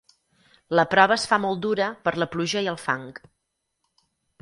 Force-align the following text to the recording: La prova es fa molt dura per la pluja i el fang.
La 0.79 0.85
prova 0.93 1.17
es 1.21 1.27
fa 1.33 1.39
molt 1.45 1.63
dura 1.67 1.91
per 2.07 2.17
la 2.25 2.29
pluja 2.37 2.67
i 2.69 2.73
el 2.75 2.83
fang. 2.89 3.09